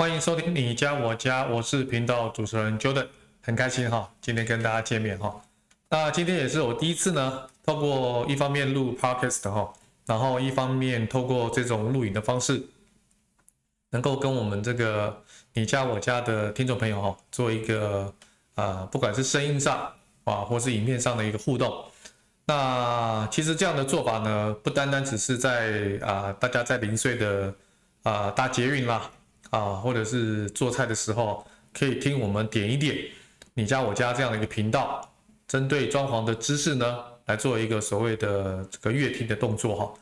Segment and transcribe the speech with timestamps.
[0.00, 3.06] 欢迎收听你家我家，我是频道主持人 Jordan，
[3.42, 5.42] 很开心哈，今天跟大家见面哈。
[5.90, 9.70] 那今天也是我第一次呢，透过一方面录 Podcast 哈，
[10.06, 12.64] 然后一方面透过这种录影的方式，
[13.90, 18.10] 能够跟我们这个你家我家的听众朋友哈，做一个
[18.54, 19.92] 啊，不管是声音上
[20.24, 21.84] 啊，或是影片上的一个互动。
[22.46, 27.54] 那其实这样的做法呢，不单单只是在啊，大家在零碎的
[28.02, 29.10] 啊搭捷运啦
[29.50, 32.96] 啊，或者是做菜的时候，可以听我们点一点
[33.54, 35.06] 你家我家这样的一个频道，
[35.46, 39.92] 针对装潢的知识呢，来做一个所谓的这个阅听的动作哈。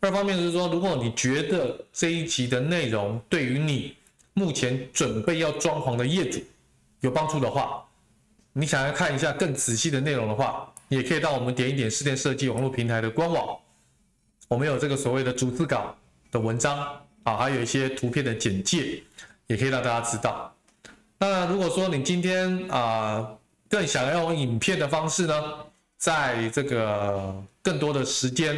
[0.00, 3.96] 二方面就是说，如果你觉得这一集的内容对于你
[4.34, 6.40] 目前准备要装潢的业主
[7.00, 7.82] 有帮助的话，
[8.52, 10.72] 你想要看一下更仔细的内容的话。
[10.88, 13.58] 也可以到我们点一点室内设计网络平台的官网，
[14.46, 15.96] 我们有这个所谓的逐字稿
[16.30, 19.02] 的文章啊，还有一些图片的简介，
[19.48, 20.54] 也可以让大家知道。
[21.18, 23.28] 那如果说你今天啊
[23.68, 25.34] 更想要用影片的方式呢，
[25.98, 28.56] 在这个更多的时间，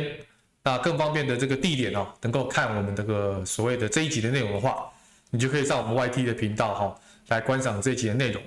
[0.62, 4.84] 那更方便的这个地点哦，能够看我们这个所谓的这一集的内容的话，
[5.30, 8.42] 你就可以上我们 YT 的频道哈，来观赏这一集的内容。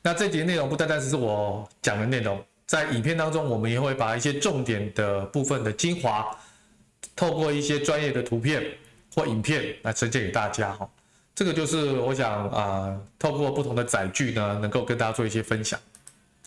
[0.00, 2.40] 那这一集的内容不单单只是我讲的内容。
[2.66, 6.24] 在影片当中，我们也会把一些重点的部分的精华，
[7.16, 8.64] 透过一些专业的图片
[9.16, 10.88] 或影片来呈现给大家哈。
[11.34, 15.80] 这个就是我想啊，透过不同的载具呢，能够跟大家做一些分享。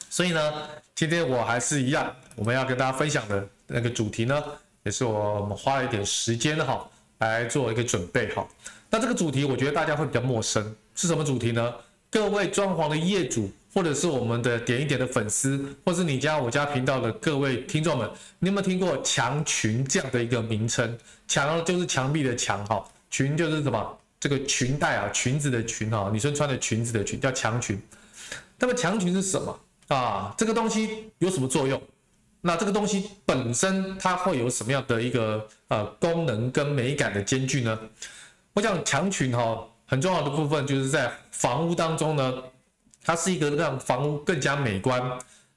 [0.09, 0.53] 所以呢，
[0.95, 4.41] 今天我还是一样，我们要跟大家分享的那个主题呢，
[4.83, 8.47] 也是我们花了一点时间哈来做一个准备哈。
[8.89, 11.73] 那这个主题我觉得大家会比较陌生，是什么主题呢？
[12.09, 13.51] 各位装潢的业主。
[13.73, 18.09] 或者是我们的点一点的粉丝，或是你家我家频道的各位听众们，
[18.39, 20.97] 你有没有听过墙裙这样的一个名称？
[21.27, 23.97] 墙就是墙壁的墙哈，裙就是什么？
[24.19, 27.79] 这个裙带啊，裙子的裙哈，女生穿的裙子的裙叫墙裙。
[28.57, 30.33] 那么墙裙是什么啊？
[30.37, 31.81] 这个东西有什么作用？
[32.41, 37.79] 那这个东西本身它会有什么样的一个呃功能跟美感的兼具呢？
[38.53, 42.33] 我想墙裙哈，很重要的部分就是在房屋当中呢。
[43.09, 45.01] 它是一个让房屋更加美观，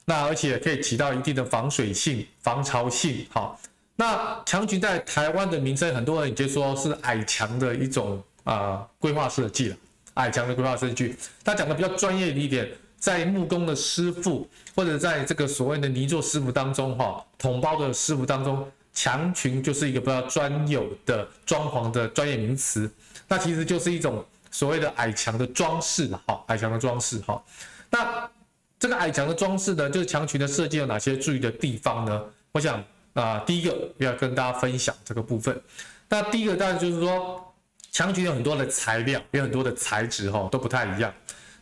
[0.06, 3.26] 那而且可以起到一定的防水性、防潮性。
[3.28, 3.60] 好，
[3.94, 9.76] 那墙裙在台湾的名称，很多人已经说是矮墙的一种啊规划设计了。
[10.14, 11.14] 矮墙的规划设计，
[11.44, 12.66] 他讲的比较专业一点，
[12.98, 22.90] 在木工的师傅或者在这个所谓的泥作师傅当中，哈，桶包的师傅当中，墙裙就是一个比较专有的装潢的专业名词。
[23.28, 24.24] 那其实就是一种。
[24.52, 27.42] 所谓的矮墙的装饰，哈，矮墙的装饰，哈，
[27.90, 28.30] 那
[28.78, 32.22] 这个矮墙的装饰呢，就是墙裙的设计有哪些注意的地方呢？
[32.52, 35.60] 我想啊、第一个要跟大家分享这个部分。
[36.08, 37.54] 那第一个当然就是说，
[37.90, 41.12] 墙裙有很多的材料，有很多的材质，哈，都不太一样。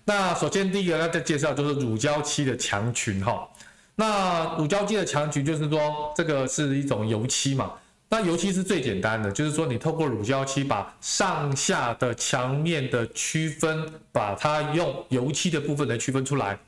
[0.05, 3.49] 那首先第一个要再介绍就是乳胶漆的墙裙，哈。
[3.97, 7.72] 那乳胶漆的墙裙就是说，这个是一种油漆嘛。
[8.12, 16.59] 那油漆是最简单的，就是说你透过乳胶漆把上下的墙面的区分，把它用油漆的部分来区分出来。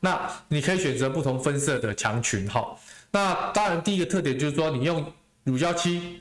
[0.00, 2.76] 那你可以选择不同分色的墙裙哈。
[3.12, 5.12] 那当然第一个特点就是说你用
[5.44, 6.20] 乳胶漆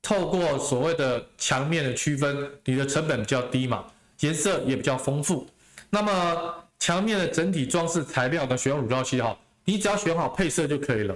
[0.00, 3.84] 透过所谓的墙面的区分，你的成本比较低嘛，
[4.20, 5.46] 颜色也比较丰富。
[5.90, 11.14] 那么墙面的整体装饰材料呢，选用乳胶漆哈，你只要选好配色就可以了，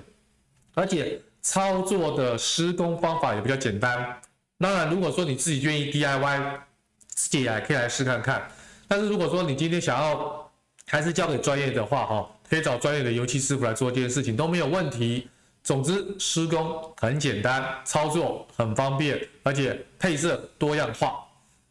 [0.75, 1.19] 而且。
[1.43, 4.21] 操作的施工方法也比较简单。
[4.59, 6.59] 当然，如果说你自己愿意 DIY，
[7.07, 8.47] 自己也可以来试看看。
[8.87, 10.51] 但是如果说你今天想要
[10.87, 15.29] 还是交给专业的话，哈，可以找专业的油漆师傅来做这件事情都没有问题。
[15.63, 21.25] 总之，施工很简单，操作很方便，而且配色多样化。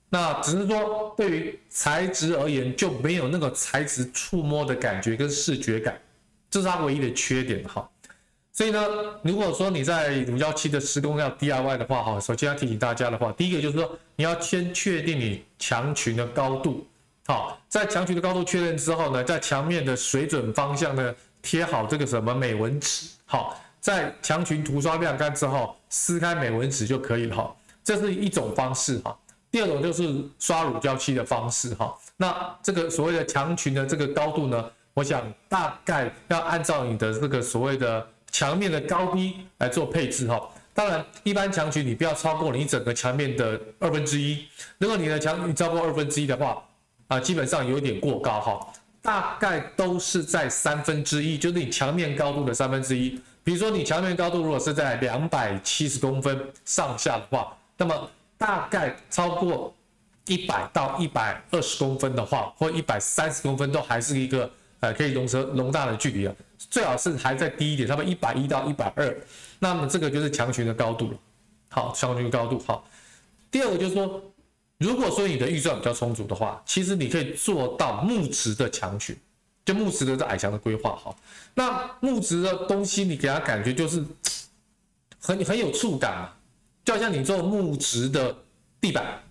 [0.10, 6.00] 那只是说，对于材质而言，就没有那个材质触摸的感觉跟视觉感，
[6.50, 7.88] 这是它唯一的缺点，哈。
[8.60, 8.86] 所以呢，
[9.22, 16.86] 如果说你在乳胶漆的施工要 DIY 的话，哈，首先要提醒大家的话，第一个就是说你要先确定你墙裙的高度，
[17.26, 29.18] 好，在墙裙的高度确认之后呢，在墙面的水准方向呢贴好这个什么美纹纸，好，在墙裙涂刷晾干之后撕开美纹纸就可以了，哈，这是一种方式，哈。
[29.50, 31.96] 第二种就是刷乳胶漆的方式，哈。
[32.18, 38.06] 那这个所谓的墙裙的这个高度呢，我想大概要按照你的这个所谓的。
[38.31, 40.40] 墙面的高低来做配置哈，
[40.74, 44.46] 当然一般墙裙你不要超过你整个墙面的二分之一。
[44.78, 46.62] 如果你的墙你超过二分之一的话，
[47.08, 53.20] 啊，基本上有点过高哈，大概都是在三分之一，就是你墙面高度的三分之一。
[53.44, 59.74] 比如说你墙面高度如果是在两百七十公分上下的话，那么大概超过
[60.28, 64.50] 一百到一百二十公分的话，或一百三十公分都还是一个
[64.80, 66.34] 呃可以容车容大的距离啊。
[66.70, 69.18] 最好是还再低一点，差不多一百一到一百二，
[69.60, 71.18] 那么这个就是墙裙的高度了。
[71.70, 72.88] 好，墙裙高度好。
[73.50, 74.22] 第二个就是说，
[74.78, 79.16] 如果说你的预算比较充足的话，其实你可以做到木质的墙裙，
[79.66, 81.18] 就木质的矮墙的规划好。
[81.56, 84.04] 那木质的东西，你给它感觉就是
[85.20, 86.30] 很很有触感嘛，
[86.84, 88.36] 就好像你做木质的
[88.81, 89.24] 地板，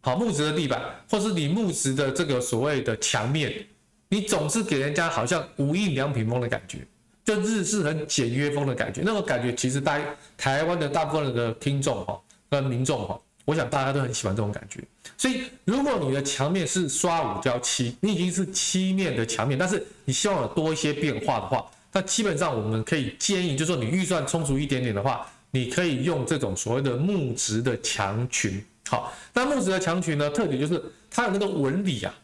[0.00, 3.66] 好，木质的地板，或是你木质的这个所谓的墙面，
[4.08, 6.78] 你总是给人家好像无印良品风的感觉，
[7.24, 10.00] 就日式很简约风的感觉，那种感觉其实大
[10.36, 12.16] 台湾的大部分的听众哈
[12.48, 14.80] 跟民众哈，我想大家都很喜欢这种感觉。
[15.18, 28.64] 所以如果你的墙面是刷五胶漆，你已经是漆面的墙面，但是你希望有多一些变化的话，那基本上我们可以建议，就说你预算充足一点点的话，你可以用这种所谓的木质的墙裙。
[28.88, 30.80] 好，那木质的墙裙呢，特点就是
[31.10, 32.14] 它有那个纹理啊。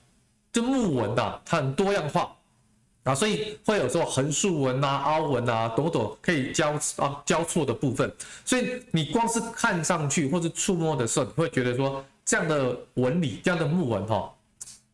[0.52, 2.30] 就木纹呐，它很多样化
[3.04, 8.12] 啊，所以会有说横竖纹啊、凹纹啊，朵朵可以交啊交错的部分。
[8.44, 14.32] 所以你光是看上去或者触摸的时候，你会觉得说这样的纹理、这样的木纹哈，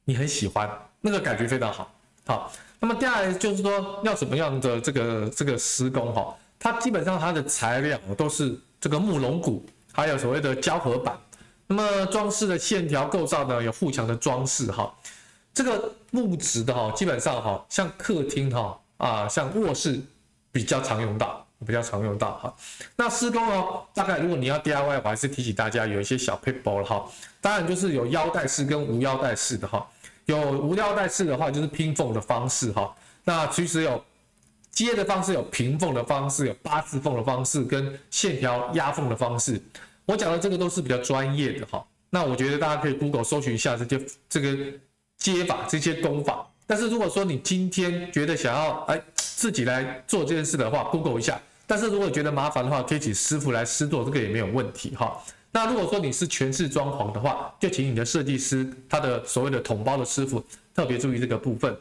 [0.05, 0.71] 你很喜欢，
[1.01, 1.93] 那个感觉非常好。
[2.25, 11.19] 好，那么接下来就是说要怎么样的这个这个施工哈，它基本上它的材料都是这个木龙骨，还有所谓的胶合板。
[11.67, 14.91] 那么装饰的线条构造呢，有护墙的装饰哈。
[15.59, 20.01] 这个木质的哈，基本上哈，像客厅哈啊，像卧室
[20.53, 22.55] 比较常用到，比较常用到哈。
[22.95, 27.05] 那施工哦，大概如果你要 DIY，我还是提醒大家有一些小撇步了哈。
[27.41, 29.85] 当然就是有腰带式跟无腰带式的哈。
[30.27, 32.95] 有无腰带式的话，就是拼缝的方式哈。
[33.25, 34.01] 那其实有
[34.71, 39.61] 接的方式，有平缝的方式，有八字缝的方式，跟线条压缝的方式。
[40.07, 41.85] 我讲的这个都是比较专业的哈。
[42.11, 44.57] 那我觉得大家可以 Google 搜寻一下这些这个。
[45.19, 51.41] 接法这些工法，但是如果说你今天觉得想要哎自己来做这件事的话，Google 一下。
[51.67, 55.23] 但是如果觉得麻烦的话，可以请师傅来施做，这个也没有问题哈。
[55.51, 60.43] 那如果说你是全室装潢的话，就请你的设计师，他的所谓的统包的师傅
[60.75, 61.77] 特别注意这个部分。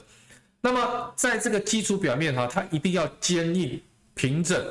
[0.59, 3.81] 那么在这个基础表面哈，它一定要坚硬
[4.13, 4.61] 平整。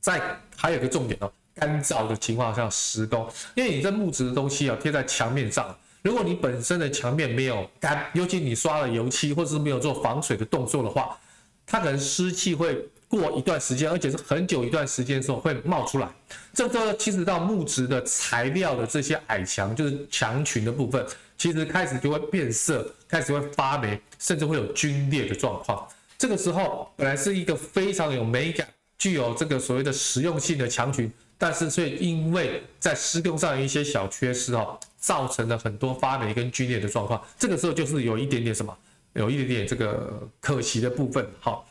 [0.00, 0.20] 再
[0.56, 5.76] 还有一个重点哦，干燥的情况下施工，因为你这木质的东西啊贴在墙面上。
[6.02, 11.18] 如果你本身的墙面没有干，尤其你刷了油漆或者是没有做防水的动作的话，
[11.66, 16.08] 它可能湿气会过一段时间，而且是很久一段时间之后会冒出来。
[16.54, 21.04] 这个其实到木质的材料的这些矮墙，就是墙裙的部分，
[21.36, 25.86] 其实开始就会变色，开始会发霉，甚至会有龟裂的状况。
[26.18, 28.66] 这个时候本来是一个非常有美感、
[28.98, 31.12] 具有这个所谓的实用性的墙裙。
[31.42, 37.20] 但是却因为在施工上有一些小缺失哦，造成了很多发霉跟龟裂的状况。
[37.38, 38.76] 这个时候就是有一点点什么，
[39.14, 41.26] 有一点点这个可惜的部分。
[41.40, 41.66] 好，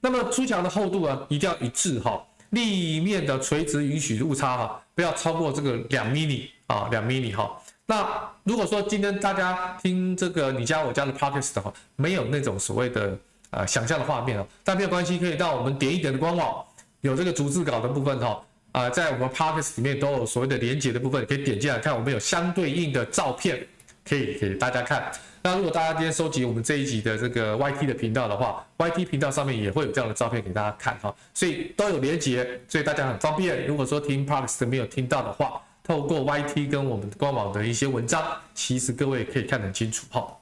[0.00, 7.58] 那么出墙的厚度啊，一定要一致哈，立面的垂直允许误差哈，不要超过这个两 mm 啊，两 mm 哈。
[7.86, 13.18] 那如果说今天大家听这个你家我家的 podcast 的话，没有那种所谓的
[13.50, 16.64] 呃想象的画面啊，但没有关系，可以到我们点一点的官网，
[17.00, 18.40] 有这个逐字稿的部分哈。
[18.74, 21.94] 啊、在我们 Podcast 里面都有所谓的连接的部分，可以点进来看。
[21.94, 23.64] 我们有相对应的照片
[24.04, 25.12] 可以给大家看。
[25.44, 31.14] 那如果大家今天收集我们这一集的这个 YT 的频道的话，YT 频道上面也会有这样的照片给大家看哈。
[31.32, 33.64] 所以都有连接，所以大家很方便。
[33.64, 40.36] 如果说听 Podcast 没有听到的话，透过 YT 跟我们官网的一些文章，其实各位可以看得很清楚哈。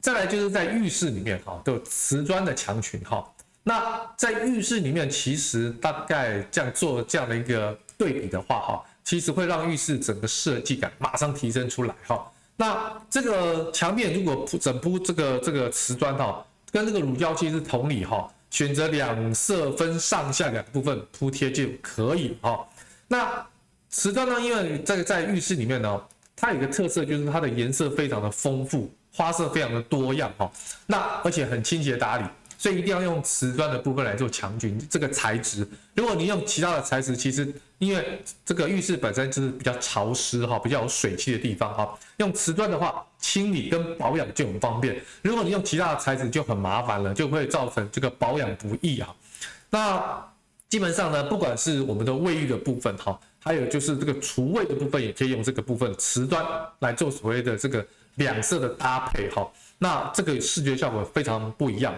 [0.00, 3.24] 再来就是在浴室里面哈，都有瓷砖的墙裙哈。
[3.66, 12.30] 那在浴室里面，其实大概这样做这样的一个对比的话，哈，其实会让浴室整个设计感马上提升出来，哈。
[12.56, 22.68] 那这个墙面如果铺整铺这个这个瓷砖，哈，跟这个乳胶漆是同理，哈，选择两色分上下两部分铺贴就可以，哈。
[23.08, 23.46] 那
[23.88, 26.02] 瓷砖呢，因为这个在浴室里面呢，
[26.36, 30.52] 它有个特色就是它的颜色非常的丰富，花色非常的多样，哈。
[30.86, 32.24] 那而且很清洁打理。
[32.64, 35.68] 所以一定要用瓷砖的部分来做墙裙这个材质。
[35.94, 41.94] 如果你用其他的材质，其实因为这个浴室本身就是比较潮湿哈，比较有水汽的地方哈。
[42.16, 44.98] 用瓷砖的话，清理跟保养就很方便。
[45.20, 49.14] 如果你用其他的材质就很麻烦了，就会造成这个保养不易啊。
[49.68, 50.26] 那
[50.70, 56.42] 基本上呢，不管是我们的卫浴的部分哈，还有就是这个厨卫的部分，也可以用这个部分瓷砖
[56.78, 59.46] 来做所谓的这个两色的搭配哈。
[59.76, 61.94] 那这个视觉效果非常不一样。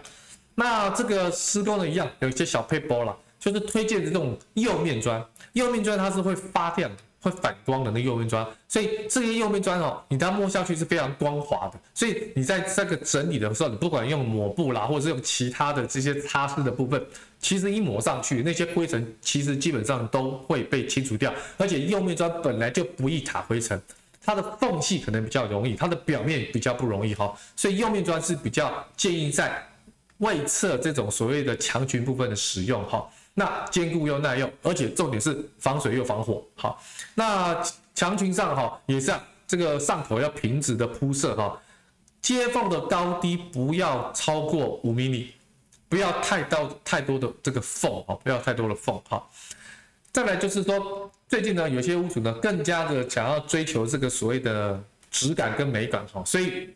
[0.57, 5.25] 那这个施工的一样，有一些小配包啦，就是推荐的这种釉面砖。
[5.53, 17.03] 釉面砖它是会发亮，会反光的那釉面砖，所以这些釉面砖哦，你它摸下去是非常光滑的，所以你在这个整理的时候，你不管用抹布啦，或者是用其他的这些擦拭的部分，
[17.39, 23.81] 其实一抹上去，那些灰尘其实基本上都会被清除掉，而且釉面砖本来就不易卡灰尘，
[24.25, 29.67] 它的缝隙可能比较容易，它的表面比较不容易哈，所以釉面砖是比较建议在
[30.19, 33.09] 外侧这种所谓的墙裙部分的使用哈。
[33.39, 36.43] 那坚固又耐用，而且重点是防水又防火。
[36.55, 36.83] 好，
[37.15, 37.63] 那
[37.95, 41.61] 墙裙上哈也是啊这个上头要平直的铺设哈，
[42.23, 45.35] 接缝的高低不要超过五厘米，
[45.87, 49.23] 不要太到太多的这个缝哈，不要太多的缝哈。
[50.13, 56.75] 再来就是说，最近呢有些屋主呢更加的想要追求这个所谓的质感跟美感哈，所以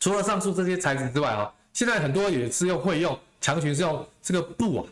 [0.00, 4.86] 除了上述这些材质之外啊，现在很多也是用会用墙裙是用这个布啊。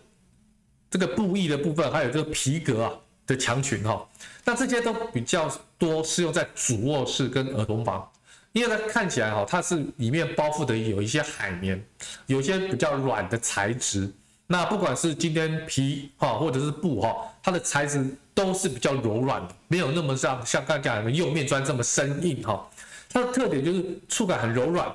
[0.89, 2.93] 这个布艺的部分，还有这个皮革啊
[3.27, 4.09] 的墙裙哈，
[4.45, 8.09] 那这些都比较多是用在主卧室跟儿童房，
[8.53, 11.85] 因为它看起来哈，它是里面包覆的有一些海绵，
[12.27, 14.11] 有些比较软的材质。
[14.47, 22.67] 那不管是今天皮哈或者是布哈，它的材质都是比较柔软的，没有那么像像刚刚讲的釉面砖这么生硬哈。
[23.11, 24.91] 它的特点就是触感很柔软，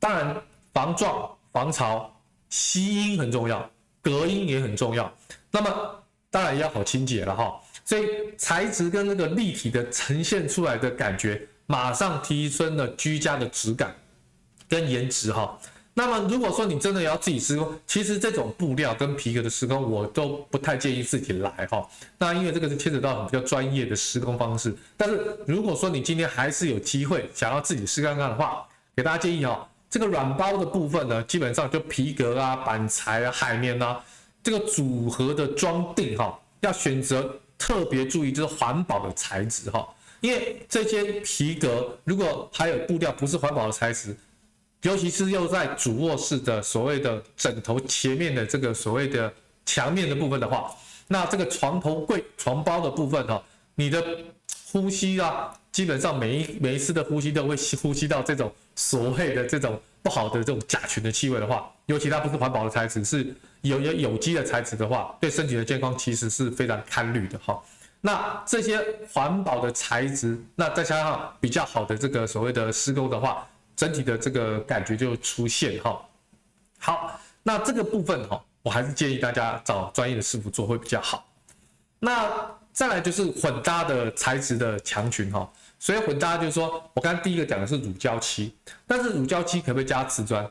[0.00, 0.34] 当然
[0.80, 2.10] 防撞防潮
[2.48, 3.70] 吸音很重要。
[4.02, 5.12] 隔音也很重要，
[5.50, 7.60] 那么当然要好清洁了哈。
[7.84, 8.06] 所以
[8.38, 13.94] 材质跟那个立体的呈现出来的感觉，马上提升了居家的质感
[14.70, 15.58] 跟颜值哈。
[15.92, 21.86] 那么如果说你真的要自己施工，其实这种布料跟皮革的施工，我都不太建议自己来哈。
[22.16, 24.74] 那因为这个是牵扯到很比较专业的施工方式。
[24.96, 29.68] 但是如果说你今天还是有机会想要自己试看看的话，给大家建议哈。
[29.90, 34.00] 这个软包的部分呢，基本上就皮革啊、板材啊、海绵啊，
[34.40, 39.88] 这个组合的装订哈，要选择特别注意，就是环保的材质哈，
[40.20, 44.16] 因为这些皮革如果还有布料不是环保的材质，
[44.82, 49.32] 尤其是又在主卧室的所谓的枕头前面的这个所谓的
[49.66, 50.72] 墙面的部分的话，
[51.08, 53.42] 那这个床头柜、床包的部分哈，
[53.74, 54.00] 你的
[54.70, 55.52] 呼吸啊。
[55.72, 67.62] 基本上每一每一次的呼吸都会吸呼吸到这种所谓的这种不好的这种甲醛的气味的话，尤其它不是环保的材质，是有有有机的材质的话，对身体的健康其实是非常堪虑的哈。
[68.00, 68.82] 那这些
[69.12, 73.46] 环保的材质，那再加上比较好的这个所谓的施工的话，
[73.76, 76.02] 整体的这个感觉就出现哈。
[76.78, 81.26] 好，那这个部分哈，我还是建议大家找专业的师傅做会比较好。
[81.98, 85.46] 那再来就是混搭的材质的墙裙哈，
[85.80, 88.54] 所以混搭就是说我刚刚第一个讲的是乳胶漆，
[88.86, 90.48] 但是乳胶漆可不可以加瓷砖？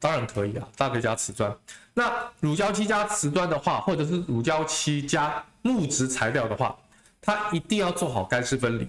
[0.00, 1.54] 当然可以啊，大家可以加瓷砖。
[1.94, 6.76] 那乳胶漆加瓷砖的话，或者是乳胶漆加木质材料的话，
[7.20, 8.88] 它一定要做好干湿分离，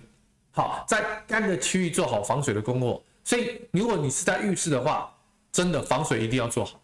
[0.51, 3.03] 好，在干的区域做好防水的工作。
[3.24, 5.13] 所以如果你是在浴室的话，
[5.51, 6.79] 真的防水一定要做好，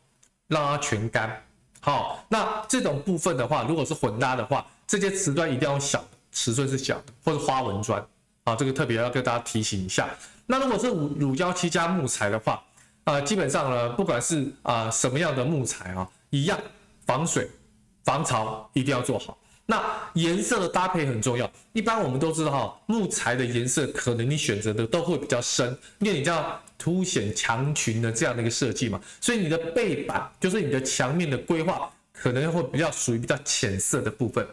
[0.48, 1.42] 让它全干。
[1.80, 4.66] 好，那这种部分的话，如果是混搭的话。
[4.86, 8.06] 这些瓷砖一定要小，尺寸是小的，或者花纹砖
[8.44, 10.10] 啊，这个特别要跟大家提醒一下。
[10.46, 12.64] 那如果是乳乳胶漆加木材的话，
[13.06, 16.60] 啊，基本上呢，不管是啊什么样的木材啊，一样
[17.06, 17.50] 防水、
[18.04, 19.38] 防潮一定要做好。
[19.66, 19.82] 那
[20.16, 34.46] 颜色的搭配很重要，一般我们都知道哈，木材的颜色可能你选择的都会比较深，因为你这样凸显墙裙的这样的一个设计嘛，所以你的背板就是你的墙面的规划可能会比较属于比较浅色的部分。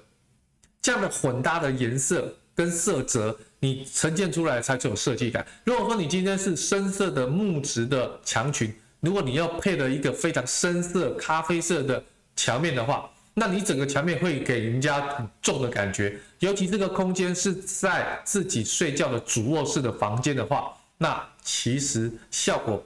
[0.80, 5.46] 这样的混搭的颜色跟色泽，你呈现出来才最有设计感。
[5.64, 12.02] 如果说你今天是深色的木质的墙裙，如果你要配了一个非常深色咖啡色的
[12.34, 16.18] 墙面的话，那你整个墙面会给人家很重的感觉。
[16.40, 22.82] 尤其这个空间是在自己睡觉的主卧室的房间的话，那其实效果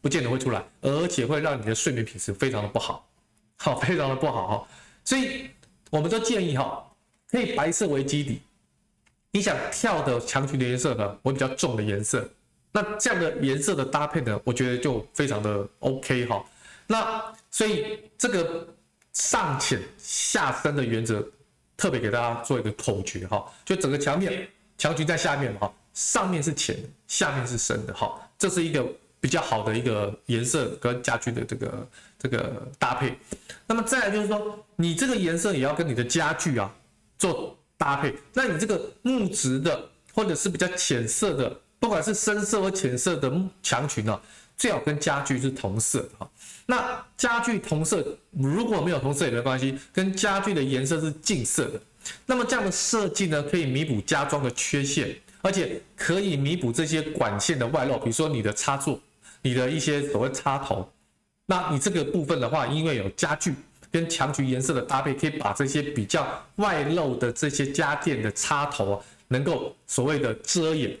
[0.00, 3.08] 不见得会出来，而且会让你的睡眠品质非常的不好，
[3.56, 4.68] 好，非常的不好哈。
[5.04, 5.48] 所以
[5.90, 6.84] 我们都建议哈。
[7.30, 8.40] 可以白色为基底，
[9.30, 11.18] 你想跳的墙裙的颜色呢？
[11.22, 12.26] 我比较重的颜色，
[12.72, 16.42] 那这样的颜色的搭配呢，我觉得就非常的 OK 哈。
[16.86, 18.66] 那所以这个
[19.12, 21.22] 上浅下深的原则，
[21.76, 26.74] 特别给大家做一个口诀哈，就整个墙面墙裙在下面哈，上面是浅，
[27.06, 28.82] 下面是深的哈，这是一个
[29.20, 33.18] 比较好的一个颜色跟家具的这个这个搭配。
[33.66, 36.74] 那么再来就是说，你这个颜色也要跟你的家具啊。
[37.18, 43.32] 做搭配，那你这个木质的或者是比较浅色的，不管是深色或浅色的
[43.62, 44.20] 墙裙呢，
[44.56, 46.28] 最好跟家具是同色哈。
[46.66, 51.80] 那家具同色如果没有同色也没关系，跟家具的颜色是近色的。
[52.26, 59.00] 那么这样的设计呢，可以弥补家装的缺陷，而且可以弥补这些管线的外露，比如说你的插座、
[59.42, 60.90] 你的一些所谓插头。
[61.46, 63.54] 那你这个部分的话，因为有家具
[63.98, 66.24] 跟墙裙颜色的搭配，可以把这些比较
[66.56, 70.96] 外露的这些家电的插头啊，能够所谓的遮掩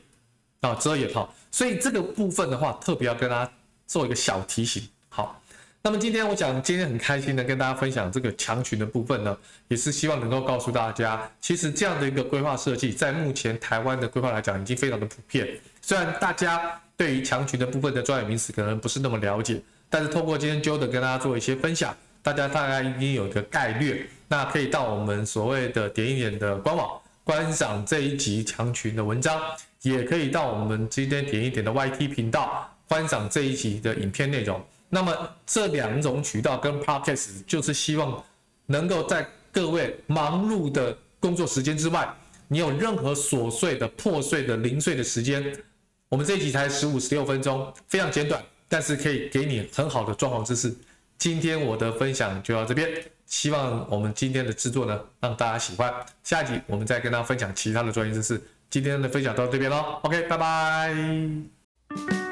[0.62, 1.28] 啊遮掩哈。
[1.52, 3.52] 所以这个部分的话，特别要跟大家
[3.86, 4.82] 做一个小提醒。
[5.08, 5.40] 好，
[5.82, 9.38] 那么今天我想今天很开心的跟大家分享这个墙裙的部分呢，
[9.68, 15.48] 也是希望能够告诉大家，其实这样的一个规划设计，在目前台湾的规划来讲，已经非常的普遍。
[15.80, 21.96] 虽然大家对于墙裙的部分的专业名词可能不是那么了解，但是透过今天 j o 跟大家做一些分享，
[22.32, 24.06] 大家大概已经有一个概略。
[24.28, 29.40] 那可以到我们所谓的点一点的官网观赏这一集墙裙的文章。
[29.82, 34.60] 也可以到我们今天点一点的 YT 频道观赏这一集的影片内容。
[34.88, 35.16] 那么
[35.46, 38.20] 这两种渠道跟 Podcast 就是希望
[38.66, 42.12] 能够在各位忙碌的工作时间之外，
[42.48, 45.56] 你有任何琐碎的、破碎的、零碎的时间，
[46.08, 50.74] 我们这一集才十五、十六分钟，非常简短，但是可以给你很好的装潢知识。
[51.18, 52.88] 今天我的分享就到这边，
[53.26, 55.92] 希望我们今天的制作呢让大家喜欢。
[56.22, 58.40] 下一集我们再跟大家分享其他的专业知识。
[58.70, 62.27] 今天的分享到这边喽，OK，拜拜。